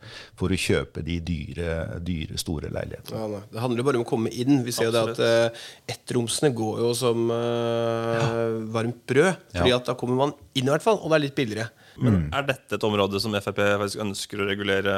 [0.41, 3.21] for å kjøpe de dyre, dyre store leilighetene.
[3.21, 4.63] Ja, det handler jo bare om å komme inn.
[4.65, 9.37] Vi ser jo det at uh, ettromsene går jo som uh, varmt brød.
[9.53, 9.77] Fordi Ja.
[9.83, 11.69] at da kommer man inn i hvert fall, og det er litt billigere.
[12.01, 14.97] Men er dette et område som Frp faktisk ønsker å regulere,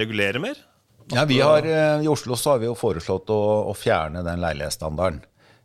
[0.00, 0.58] regulere mer?
[1.12, 4.42] Ja, vi har, eh, I Oslo så har vi jo foreslått å, å fjerne den
[4.42, 5.22] leilighetsstandarden.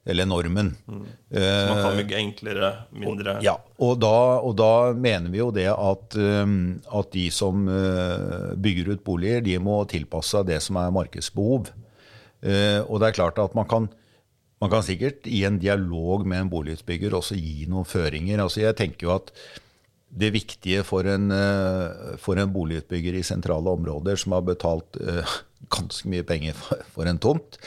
[0.07, 0.69] Eller normen.
[0.87, 5.65] Så man kan bygge enklere, mindre Ja, og da, og da mener vi jo det
[5.67, 7.65] at, at de som
[8.55, 11.67] bygger ut boliger, de må tilpasse seg det som er markedsbehov.
[12.87, 13.89] Og det er klart at man kan,
[14.63, 18.39] man kan sikkert i en dialog med en boligutbygger også gi noen føringer.
[18.45, 19.35] Altså jeg tenker jo at
[20.07, 25.37] det viktige for en, uh, for en boligutbygger i sentrale områder som har betalt uh,
[25.75, 27.59] ganske mye penger for, en tomt,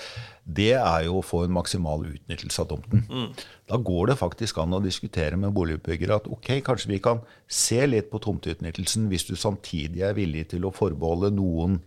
[0.50, 3.04] det er jo å få en maksimal utnyttelse av tomten.
[3.68, 7.78] Da går det faktisk an å diskutere med boligutbyggere at ok, kanskje vi kan se
[7.86, 11.78] litt på tomteutnyttelsen hvis du samtidig er villig til å forbeholde noen,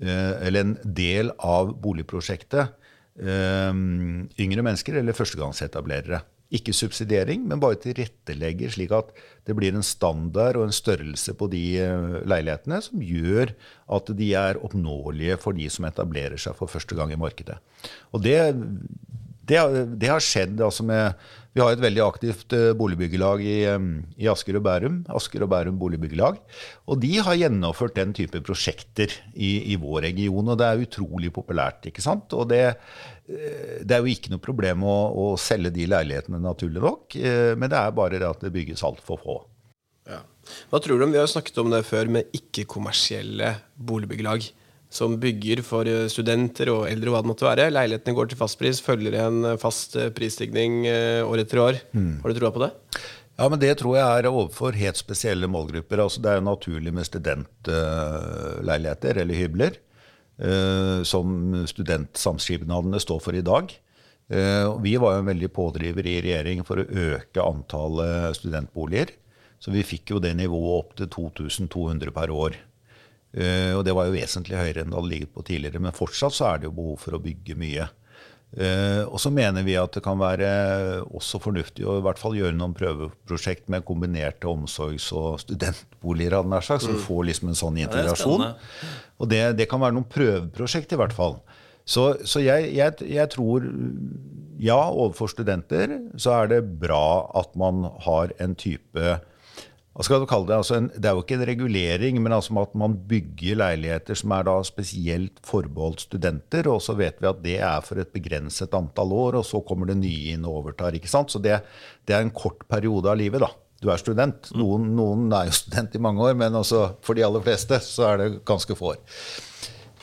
[0.00, 2.72] eh, eller en del av boligprosjektet,
[3.20, 3.74] eh,
[4.46, 6.22] yngre mennesker eller førstegangsetablerere.
[6.54, 9.08] Ikke subsidiering, men bare tilrettelegger slik at
[9.48, 13.50] det blir en standard og en størrelse på de eh, leilighetene som gjør
[13.96, 17.58] at de er oppnåelige for de som etablerer seg for første gang i markedet.
[18.14, 18.38] Og det,
[19.48, 19.58] det,
[20.00, 23.56] det har skjedd altså med Vi har et veldig aktivt eh, boligbyggelag i,
[24.20, 24.98] i Asker og Bærum.
[25.16, 26.36] Asker og Bærum boligbyggelag.
[26.84, 31.32] Og de har gjennomført den type prosjekter i, i vår region, og det er utrolig
[31.32, 31.88] populært.
[31.88, 32.36] ikke sant?
[32.36, 32.60] Og det,
[33.30, 37.54] eh, det er jo ikke noe problem å, å selge de leilighetene, naturlig nok, eh,
[37.56, 39.40] men det er bare det at det bygges altfor få.
[40.06, 40.20] Ja.
[40.70, 44.44] Hva tror du om, Vi har snakket om det før med ikke-kommersielle boligbyggelag.
[44.96, 47.72] Som bygger for eh, studenter og eldre og hva det måtte være.
[47.74, 50.72] Leilighetene går til fastpris, følger en eh, fast eh, prisstigning
[51.26, 51.74] år etter år.
[52.22, 52.72] Har du troa på det?
[53.36, 55.98] Ja, men Det tror jeg er overfor helt spesielle målgrupper.
[56.00, 59.72] Altså, det er jo naturlig med studentleiligheter eller hybler,
[61.04, 61.26] som
[61.68, 63.64] studentsamskipnadene står for i dag.
[64.80, 69.08] Vi var jo en veldig pådriver i regjering for å øke antallet studentboliger.
[69.60, 72.56] Så vi fikk jo det nivået opp til 2200 per år.
[73.36, 75.82] Eh, og det var jo vesentlig høyere enn det hadde ligget på tidligere.
[75.84, 77.88] Men fortsatt så er det jo behov for å bygge mye.
[78.56, 80.48] Eh, og så mener vi at det kan være
[81.04, 86.54] også fornuftig å i hvert fall gjøre noen prøveprosjekt med kombinerte omsorgs- og studentboliger, hadde
[86.54, 88.46] nær sagt, så du får liksom en sånn integrasjon.
[89.18, 91.40] og det, det kan være noen prøveprosjekt, i hvert fall.
[91.86, 93.66] Så, så jeg, jeg, jeg tror
[94.58, 99.22] ja, overfor studenter så er det bra at man har en type hva skal du
[99.22, 100.56] kalle det?
[100.56, 104.34] Altså en, det er jo ikke en regulering, men altså at man bygger leiligheter som
[104.36, 108.74] er da spesielt forbeholdt studenter, og så vet vi at det er for et begrenset
[108.76, 110.92] antall år, og så kommer det nye inn og overtar.
[110.92, 111.32] ikke sant?
[111.32, 111.62] Så det,
[112.04, 113.48] det er en kort periode av livet, da.
[113.80, 114.48] Du er student.
[114.56, 118.10] Noen, noen er jo student i mange år, men også for de aller fleste så
[118.10, 119.02] er det ganske få år.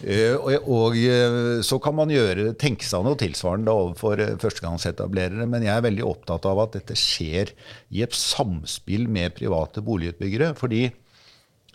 [0.01, 5.67] Eh, og, eh, så kan man gjøre, tenke seg noe tilsvarende overfor eh, førstegangsetablerere, men
[5.67, 7.53] jeg er veldig opptatt av at dette skjer
[7.93, 10.53] i et samspill med private boligutbyggere.
[10.57, 10.87] Fordi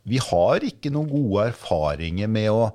[0.09, 2.69] vi har ikke noen gode erfaringer med å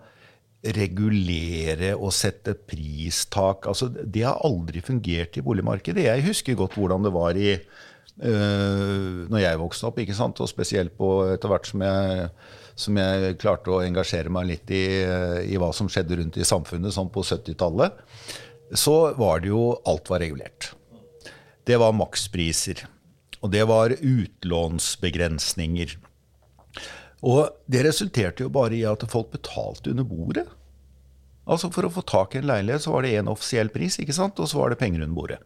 [0.64, 3.68] regulere og sette pristak.
[3.68, 6.06] Altså, det har aldri fungert i boligmarkedet.
[6.08, 11.10] Jeg husker godt hvordan det var i øh, når jeg vokste opp, og spesielt på
[11.34, 12.30] etter hvert som jeg,
[12.76, 15.06] som jeg klarte å engasjere meg litt i,
[15.46, 17.92] i hva som skjedde rundt i samfunnet sånn på 70-tallet,
[18.74, 20.72] så var det jo Alt var regulert.
[21.64, 22.86] Det var makspriser.
[23.44, 25.98] Og det var utlånsbegrensninger.
[27.24, 30.48] Og det resulterte jo bare i at folk betalte under bordet.
[31.44, 34.16] Altså For å få tak i en leilighet så var det én offisiell pris, ikke
[34.16, 34.40] sant?
[34.40, 35.40] og så var det penger under bordet.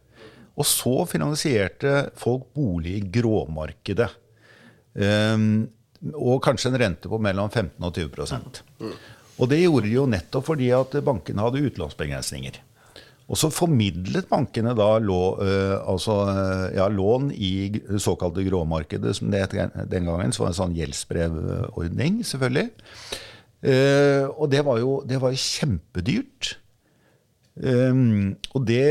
[0.58, 4.10] Og så finansierte folk bolig i gråmarkedet.
[4.98, 5.68] Um,
[6.14, 8.62] og kanskje en rente på mellom 15 og 20%
[9.38, 12.58] Og det gjorde de jo nettopp fordi at bankene hadde utlånsbegrensninger.
[13.28, 17.50] Og så formidlet bankene da lå, øh, altså, øh, ja, lån i
[18.00, 20.32] såkalte gråmarkedet, som det het den gangen.
[20.32, 22.70] Så var en sånn gjeldsbrevordning, selvfølgelig.
[23.58, 26.52] Uh, og det var jo det var kjempedyrt.
[27.58, 28.84] Um, og, det,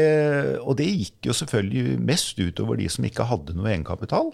[0.60, 4.34] og det gikk jo selvfølgelig mest utover de som ikke hadde noe egenkapital.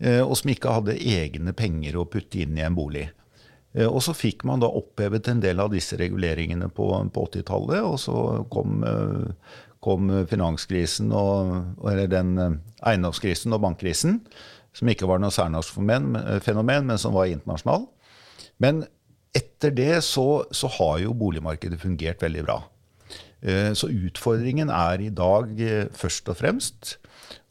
[0.00, 3.08] Eh, og som ikke hadde egne penger å putte inn i en bolig.
[3.74, 7.82] Eh, Og så fikk man da opphevet en del av disse reguleringene på, på 80-tallet,
[7.84, 14.22] og så kom, eh, kom finanskrisen, og, eller den eiendomskrisen og bankkrisen,
[14.74, 15.74] som ikke var noe særnorsk
[16.44, 17.88] fenomen, men som var internasjonal.
[18.62, 18.84] Men
[19.34, 22.58] etter det så, så har jo boligmarkedet fungert veldig bra.
[23.74, 25.50] Så utfordringen er i dag
[25.94, 26.96] først og fremst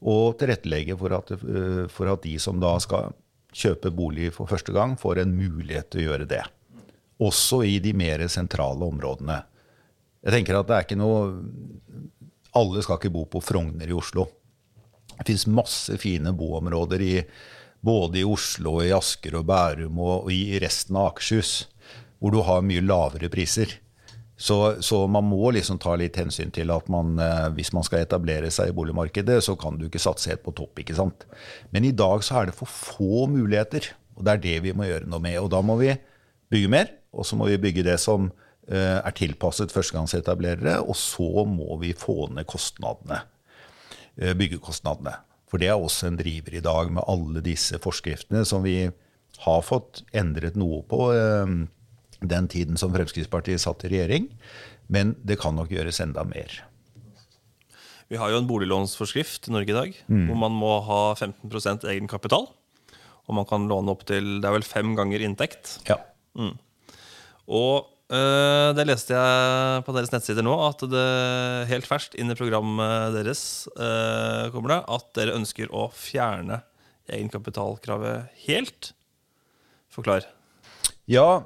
[0.02, 3.14] å tilrettelegge for at, eh, for at de som da skal
[3.54, 6.44] kjøpe bolig for første gang, får en mulighet til å gjøre det.
[7.20, 9.44] Også i de mer sentrale områdene.
[10.24, 11.20] Jeg tenker at det er ikke noe
[12.58, 14.24] Alle skal ikke bo på Frogner i Oslo.
[15.18, 17.26] Det fins masse fine boområder i,
[17.86, 21.68] både i Oslo, i Asker og Bærum og, og i resten av Akershus,
[22.18, 23.76] hvor du har mye lavere priser.
[24.38, 28.04] Så, så, man må liksom ta litt hensyn til at man, eh, hvis man skal
[28.04, 30.78] etablere seg i boligmarkedet, så kan du ikke satse helt på topp.
[30.78, 31.26] ikke sant?
[31.74, 34.86] Men i dag så er det for få muligheter, og det er det vi må
[34.86, 35.40] gjøre noe med.
[35.42, 35.96] Og da må vi
[36.54, 38.30] bygge mer, og så må vi bygge det som
[38.70, 43.24] eh, er tilpasset førstegangsetablerere, og så må vi få ned kostnadene,
[44.22, 45.16] eh, byggekostnadene.
[45.50, 48.84] For det er også en driver i dag med alle disse forskriftene som vi
[49.46, 51.10] har fått endret noe på.
[52.22, 54.32] Den tiden som Fremskrittspartiet satt i regjering.
[54.88, 56.62] Men det kan nok gjøres enda mer.
[58.08, 60.30] Vi har jo en boliglånsforskrift i Norge i dag mm.
[60.30, 62.48] hvor man må ha 15% egenkapital.
[63.28, 65.78] Og man kan låne opp til det er vel fem ganger inntekt.
[65.90, 66.00] Ja.
[66.40, 66.56] Mm.
[67.52, 71.08] Og øh, det leste jeg på deres nettsider nå, at det
[71.72, 73.42] helt ferskt inn i programmet deres
[73.76, 76.62] øh, kommer det at dere ønsker å fjerne
[77.12, 78.94] egenkapitalkravet helt.
[79.92, 80.28] Forklar.
[81.08, 81.44] Ja,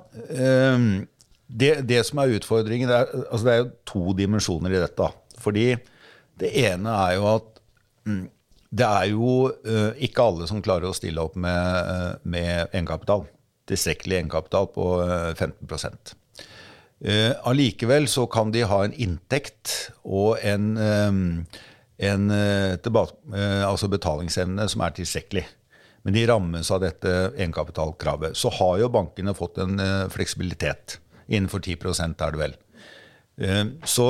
[0.74, 1.08] um,
[1.46, 5.10] det, det, som er utfordringen det er, altså det er jo to dimensjoner i dette.
[5.42, 5.66] Fordi
[6.42, 7.62] det ene er jo at
[8.10, 8.24] um,
[8.72, 13.28] det er jo uh, ikke alle som klarer å stille opp med, uh, med egenkapital.
[13.70, 16.18] Tilstrekkelig egenkapital på uh, 15
[17.50, 19.72] Allikevel så kan de ha en inntekt
[20.06, 21.40] og en, um,
[21.98, 25.48] en altså betalingsevne som er tilstrekkelig
[26.04, 28.38] men de rammes av dette egenkapitalkravet.
[28.38, 30.98] Så har jo bankene fått en uh, fleksibilitet.
[31.30, 31.78] Innenfor 10
[32.10, 32.56] er det vel.
[33.42, 34.08] Uh, så,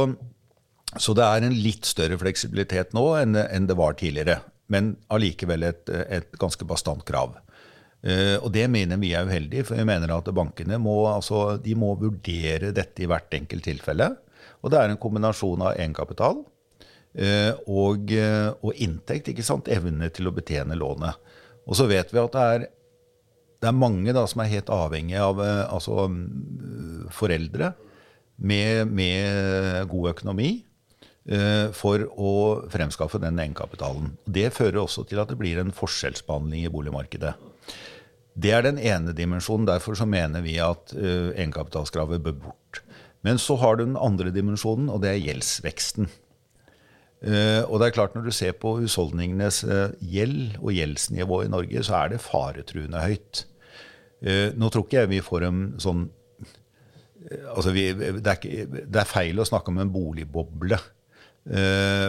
[0.96, 4.40] så, det er en litt større fleksibilitet nå enn, det var tidligere.
[4.72, 7.36] Men allikevel et, et ganske bastant krav.
[8.02, 11.94] Uh, og det mener vi er uheldig, for vi mener at bankene må, altså, må
[12.00, 14.14] vurdere dette i hvert enkelt tilfelle.
[14.64, 16.44] Og det er en kombinasjon av egenkapital
[17.68, 19.32] og, og inntekt.
[19.32, 19.68] ikke sant?
[19.74, 21.18] Evne til å betjene lånet.
[21.70, 22.66] Og så vet vi at det er,
[23.62, 27.74] det er mange da, som er helt avhengige av eh, altså, mm, foreldre
[28.42, 30.50] med, med, god økonomi
[31.30, 32.32] uh, for å
[32.74, 34.16] fremskaffe den egenkapitalen.
[34.26, 37.36] Det fører også til at det blir en forskjellsbehandling i boligmarkedet.
[38.42, 39.68] Det er den ene dimensjonen.
[39.70, 42.82] Derfor så mener vi at uh, egenkapitalskravet bør bort.
[43.22, 46.10] Men så har du den andre dimensjonen, og det er gjeldsveksten.
[47.22, 51.52] Uh, og det er klart Når du ser på husholdningenes uh, gjeld og gjeldsnivå i
[51.54, 53.44] Norge, så er det faretruende høyt.
[54.26, 56.08] Uh, nå tror ikke jeg vi får en sånn
[57.54, 60.80] altså vi, det, er ikke, det, er feil å snakke om en boligboble.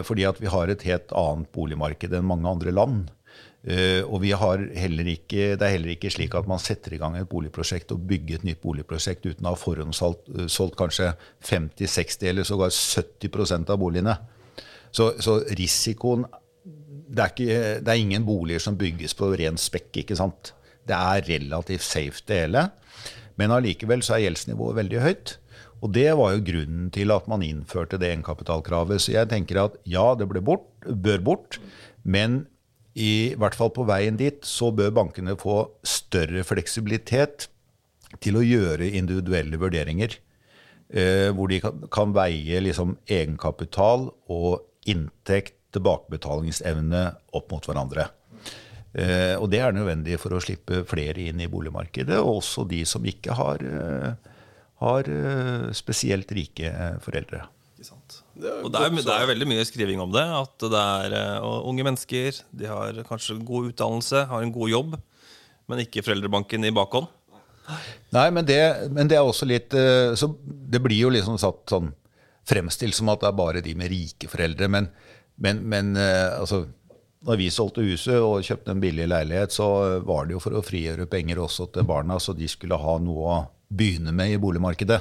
[0.09, 3.11] fordi at vi har et helt annet boligmarked enn mange andre land.
[4.09, 7.29] og har heller ikke, det er heller ikke slik at man setter i gang et
[7.29, 11.13] boligprosjekt og bygger et nytt boligprosjekt uten å ha forhåndssolgt kanskje
[11.45, 14.17] 50-60 eller sågar 70% av boligene.
[14.93, 16.27] Så, så risikoen
[17.13, 19.91] det er, ikke, det er, ingen boliger som bygges på ren spekk.
[20.01, 20.55] ikke sant?
[20.89, 22.67] Det er relativt safe, det hele.
[23.41, 25.35] Men allikevel er gjeldsnivået veldig høyt.
[25.83, 29.03] Og det var jo grunnen til at man innførte det egenkapitalkravet.
[29.03, 31.61] Så jeg tenker at ja, det bort, bør bort.
[32.03, 32.47] Men
[32.95, 37.49] i hvert fall på veien dit så bør bankene få større fleksibilitet
[38.23, 40.17] til å gjøre individuelle vurderinger.
[40.93, 48.11] Eh, hvor de kan, kan veie liksom egenkapital og inntekt, tilbakebetalingsevne opp mot hverandre.
[48.93, 52.83] Eh, og det er nødvendig for å slippe flere inn i boligmarkedet, og også de
[52.89, 54.35] som ikke har, eh,
[54.85, 56.73] har eh, spesielt rike
[57.05, 57.47] foreldre.
[57.83, 60.23] Det er, og det er, det er, veldig mye skriving om det.
[60.23, 62.37] At det er unge mennesker.
[62.55, 64.95] De har kanskje god utdannelse, har en god jobb,
[65.67, 67.09] men ikke foreldrebanken i bakhånd.
[68.15, 68.61] Nei, men det,
[68.95, 69.71] men det er også litt
[70.19, 71.93] Så det blir jo liksom satt sånn
[72.49, 74.69] fremstilt som at det er bare de med rike foreldre.
[74.73, 74.89] Men,
[75.43, 76.65] men, men uh, altså,
[77.27, 79.69] når vi solgte huset og kjøpte en billig leilighet, så
[80.07, 83.37] var det jo for å frigjøre penger også til barna, så de skulle ha noe
[83.37, 83.41] å
[83.73, 85.01] begynne med i boligmarkedet.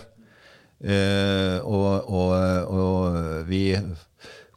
[0.82, 2.32] Uh, og, og,
[2.74, 3.66] og, vi,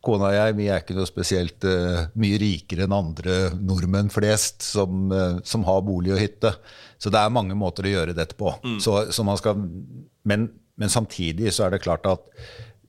[0.04, 4.64] kona og jeg, vi er ikke noe spesielt uh, mye rikere enn andre nordmenn flest
[4.64, 5.12] som,
[5.44, 6.54] som, har bolig og hytte.
[7.00, 8.54] Så det er mange måter å gjøre dette på.
[8.64, 8.78] Mm.
[8.80, 9.64] Så, så skal,
[10.28, 10.46] men,
[10.80, 12.24] men samtidig så er det klart at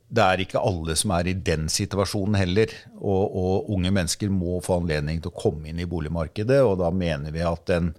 [0.06, 2.72] det er ikke alle som er i den situasjonen heller.
[3.00, 6.62] Og, og, unge mennesker må få anledning til å komme inn i boligmarkedet.
[6.66, 7.94] Og da mener vi at den,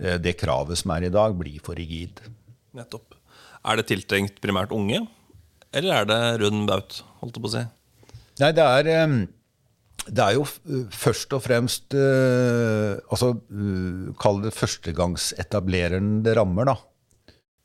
[0.00, 2.24] eh, det kravet som er i dag, blir for rigid.
[2.76, 3.14] Nettopp.
[3.62, 5.04] Er det tiltenkt primært unge,
[5.72, 7.02] eller er det rund baut?
[7.22, 7.62] holdt jeg på å si?
[8.42, 9.16] Nei, det er, eh,
[10.08, 10.46] det er jo
[10.90, 13.36] først og fremst eh, Altså,
[14.18, 16.76] kall det førstegangsetablereren det rammer, da.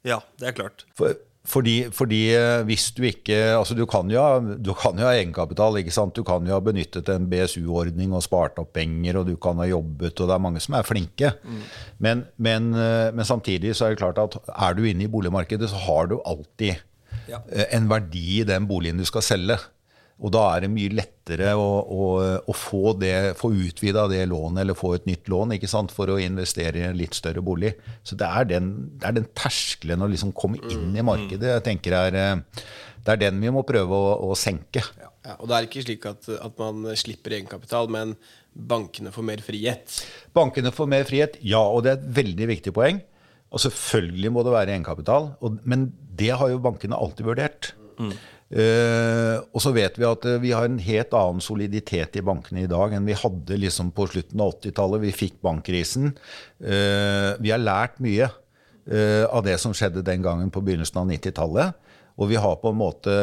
[0.06, 0.86] Ja, det er klart.
[0.96, 1.18] For,
[1.48, 4.24] fordi, fordi, eh, hvis du ikke altså du kan, jo
[4.60, 5.78] du kan jo ha egenkapital.
[5.80, 6.16] ikke sant?
[6.16, 9.68] Du kan jo ha benyttet en BSU-ordning og spart opp penger, og du kan ha
[9.70, 11.32] jobbet, og det er mange som er flinke.
[11.44, 11.62] Mm.
[12.04, 15.72] Men, men, eh, men, samtidig så er det klart at er du inne i boligmarkedet,
[15.72, 16.76] så har du alltid
[17.28, 17.40] ja.
[17.52, 19.58] Eh, en verdi i den boligen du skal selge.
[20.18, 22.06] Og da er det mye lettere å, å,
[22.42, 25.54] å få, det, få utvida det lånet, eller få et nytt lån
[25.94, 27.76] for å investere i en litt større bolig.
[28.02, 31.66] Så det er den, det er den terskelen å liksom komme inn i markedet jeg
[31.68, 32.64] tenker er, eh,
[33.06, 34.82] det er den vi må prøve å, å senke.
[34.98, 38.16] Ja, ja, og det er ikke slik at, at man slipper egenkapital, men
[38.58, 40.00] bankene får mer frihet?
[40.36, 41.62] Bankene får mer frihet, ja.
[41.62, 43.04] Og det er et veldig viktig poeng.
[43.54, 45.30] Og selvfølgelig må det være egenkapital,
[45.64, 47.70] men det har jo bankene alltid vurdert.
[48.00, 48.16] Mm.
[48.48, 52.62] Uh, og så vet vi at uh, vi har en helt annen soliditet i bankene
[52.64, 55.04] i dag enn vi hadde liksom på slutten av 80-tallet.
[55.04, 56.14] Vi fikk bankkrisen.
[56.64, 58.32] Uh, vi har lært mye
[58.88, 61.88] av det som skjedde den gangen på begynnelsen av 90-tallet.
[62.24, 63.16] Og vi har på en måte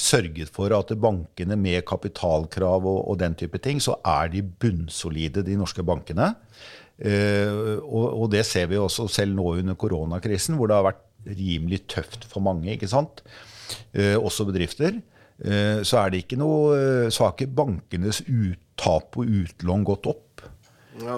[0.00, 5.44] sørget for at bankene med kapitalkrav og, og den type ting, så er de bunnsolide,
[5.44, 6.30] de norske bankene.
[7.04, 11.82] Og, og, det ser vi også selv nå under koronakrisen, hvor det har vært rimelig
[11.98, 12.72] tøft for mange.
[12.72, 13.20] ikke sant?
[13.94, 14.98] Eh, også bedrifter,
[15.44, 20.08] eh, så er det ikke noe eh, Så har ikke bankenes uttap på utlån gått
[20.10, 20.44] opp.
[20.94, 21.14] Ja,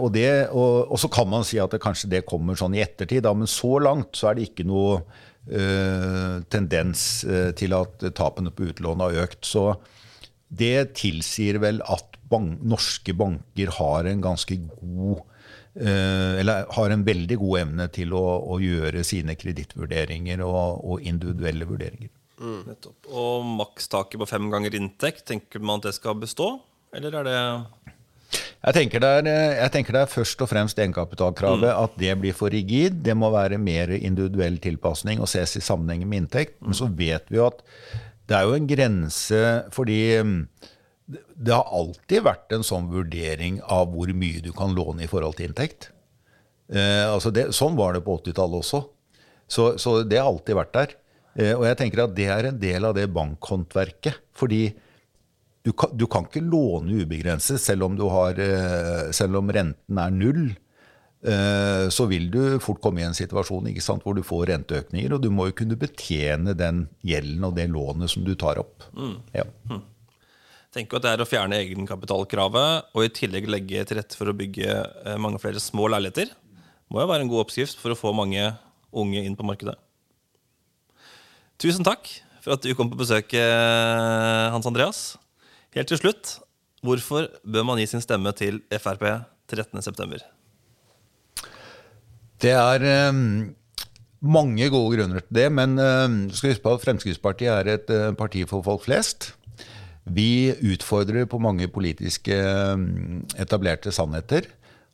[0.00, 2.80] og, det, og, og, så kan man si at det, kanskje det kommer sånn i
[2.80, 8.00] ettertid, da, men så langt så er det ikke noe uh, tendens uh, til at
[8.16, 9.44] tapene på utlån har økt.
[9.44, 9.74] Så
[10.48, 15.20] det tilsier vel at bank, norske banker har en ganske god
[15.74, 21.68] Eller har en veldig god evne til å, å gjøre sine kredittvurderinger og, og individuelle
[21.68, 22.10] vurderinger.
[22.40, 22.72] Mm.
[23.12, 26.56] Og makstaket på fem ganger inntekt, tenker man at det skal bestå,
[26.96, 27.38] eller er det
[28.60, 31.70] jeg tenker, er, jeg tenker, det er, først og fremst egenkapitalkravet.
[31.70, 31.78] Mm.
[31.80, 32.98] At det blir for rigid.
[33.06, 36.58] Det må være mer individuell tilpasning og ses i sammenheng med inntekt.
[36.58, 36.68] Mm.
[36.68, 37.64] Men så vet vi jo at
[38.28, 39.40] det er jo en grense
[39.74, 40.02] fordi
[41.10, 45.38] det har alltid vært en sånn vurdering av hvor mye du kan låne i forhold
[45.38, 45.90] til inntekt.
[46.70, 48.84] Eh, altså det, sånn var det på 80-tallet også.
[49.50, 50.94] Så, så, det har alltid vært der.
[51.34, 54.22] Eh, og jeg tenker at det er en del av det bankhåndverket.
[54.38, 54.62] Fordi
[55.66, 60.14] du kan, du kan ikke låne ubegrenset selv om, har, eh, selv om renten er
[60.14, 60.44] null.
[61.20, 65.12] Eh, så vil du fort komme i en situasjon sant, hvor du får renteøkninger.
[65.16, 68.86] Og du må jo kunne betjene den gjelden og det lånet som du tar opp.
[68.96, 69.16] Mm.
[69.36, 69.44] Ja.
[69.68, 69.82] Mm.
[70.70, 74.36] Tenker at det er å fjerne egenkapitalkravet og i tillegg legge til rette for å
[74.38, 74.76] bygge
[75.18, 76.30] mange flere små leiligheter.
[76.90, 78.44] Må jo være en god oppskrift for å få mange
[78.90, 79.74] unge inn på markedet.
[81.60, 82.08] Tusen takk
[82.40, 85.16] for at du kom på besøk, eh, Hans Andreas.
[85.76, 86.38] Helt til slutt,
[86.82, 89.04] hvorfor bør man gi sin stemme til Frp
[89.52, 90.22] 13.9.?
[92.40, 93.52] Det er um,
[94.24, 98.14] mange gode grunner til det, men um, skal huske på at Fremskrittspartiet er et uh,
[98.16, 99.34] parti for folk flest.
[100.10, 102.34] Vi utfordrer på mange politiske
[102.74, 104.48] um, etablerte sannheter.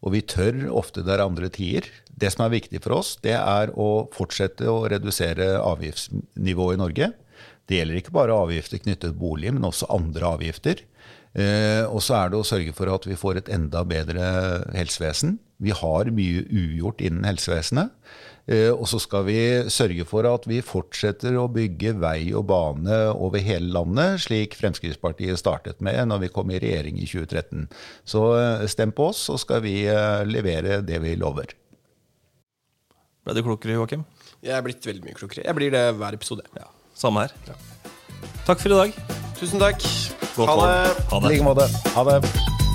[0.05, 1.87] Og vi tør ofte der andre tier.
[2.07, 7.09] Det som er viktig for oss, det er å fortsette å redusere avgiftsnivået i Norge.
[7.67, 10.85] Det gjelder ikke bare avgifter knyttet til bolig, men også andre avgifter.
[11.37, 14.29] Eh, og så er det å sørge for at vi får et enda bedre
[14.77, 15.37] helsevesen.
[15.61, 17.93] Vi har mye ugjort innen helsevesenet.
[18.47, 19.39] Eh, og så skal vi
[19.73, 25.41] sørge for at vi fortsetter å bygge vei og bane over hele landet, slik Fremskrittspartiet
[25.41, 27.67] startet med når vi kom i regjering i 2013.
[28.07, 31.57] Så eh, stem på oss, så skal vi eh, levere det vi lover.
[33.27, 34.07] Ble du klokere, Joakim?
[34.47, 35.43] Jeg er blitt veldig mye klokere.
[35.49, 36.47] Jeg blir det hver episode.
[36.55, 37.35] Ja, Samme her.
[37.51, 37.59] Ja.
[38.47, 39.01] Takk for i dag.
[39.37, 39.83] Tusen takk.
[40.37, 41.09] Godt ha det.
[41.11, 41.27] Ha det.
[41.27, 41.67] I like måte.
[41.97, 42.66] Ha det.